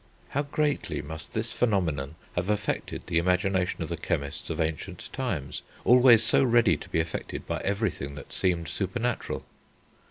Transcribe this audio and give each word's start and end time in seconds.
How 0.29 0.41
greatly 0.41 1.03
must 1.03 1.33
this 1.33 1.51
phenomenon 1.51 2.15
have 2.35 2.49
affected 2.49 3.05
the 3.05 3.19
imagination 3.19 3.83
of 3.83 3.89
the 3.89 3.97
chemists 3.97 4.49
of 4.49 4.59
ancient 4.59 5.13
times, 5.13 5.61
always 5.85 6.23
so 6.23 6.43
ready 6.43 6.75
to 6.75 6.89
be 6.89 6.99
affected 6.99 7.45
by 7.45 7.59
everything 7.63 8.15
that 8.15 8.33
seemed 8.33 8.67
supernatural! 8.67 9.45